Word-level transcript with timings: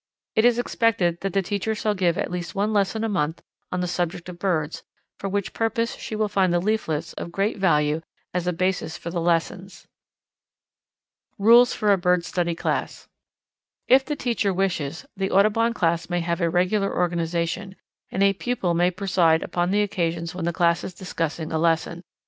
It 0.35 0.45
is 0.45 0.57
expected 0.57 1.21
that 1.21 1.33
the 1.33 1.43
teacher 1.43 1.75
shall 1.75 1.93
give 1.93 2.17
at 2.17 2.31
least 2.31 2.55
one 2.55 2.73
lesson 2.73 3.03
a 3.03 3.07
month 3.07 3.43
on 3.71 3.81
the 3.81 3.87
subject 3.87 4.29
of 4.29 4.39
birds, 4.39 4.81
for 5.19 5.29
which 5.29 5.53
purpose 5.53 5.93
she 5.95 6.15
will 6.15 6.27
find 6.27 6.51
the 6.51 6.59
leaflets 6.59 7.13
of 7.13 7.31
great 7.31 7.59
value 7.59 8.01
as 8.33 8.47
a 8.47 8.51
basis 8.51 8.97
for 8.97 9.11
the 9.11 9.21
lessons. 9.21 9.87
Rules 11.37 11.75
for 11.75 11.93
a 11.93 11.99
Bird 11.99 12.25
Study 12.25 12.55
Class. 12.55 13.07
If 13.87 14.03
the 14.03 14.15
teacher 14.15 14.51
wishes, 14.51 15.05
the 15.15 15.29
Audubon 15.29 15.71
Class 15.71 16.09
may 16.09 16.21
have 16.21 16.41
a 16.41 16.49
regular 16.49 16.97
organization, 16.97 17.75
and 18.09 18.23
a 18.23 18.33
pupil 18.33 18.73
may 18.73 18.89
preside 18.89 19.43
upon 19.43 19.69
the 19.69 19.83
occasions 19.83 20.33
when 20.33 20.45
the 20.45 20.51
class 20.51 20.83
is 20.83 20.95
discussing 20.95 21.51
a 21.51 21.59
lesson. 21.59 22.01